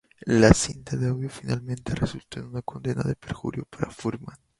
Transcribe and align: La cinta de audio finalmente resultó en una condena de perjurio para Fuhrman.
La 0.25 0.51
cinta 0.51 0.97
de 0.97 1.09
audio 1.09 1.29
finalmente 1.29 1.93
resultó 1.93 2.39
en 2.39 2.47
una 2.47 2.63
condena 2.63 3.03
de 3.03 3.15
perjurio 3.15 3.67
para 3.69 3.91
Fuhrman. 3.91 4.35